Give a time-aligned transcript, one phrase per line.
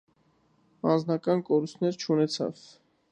[0.93, 2.67] Անձնակազմը կորուստներ չունեցավ։